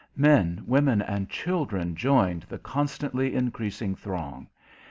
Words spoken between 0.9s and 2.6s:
and children joined the